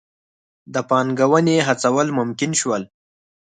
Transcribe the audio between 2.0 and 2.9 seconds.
ممکن شول.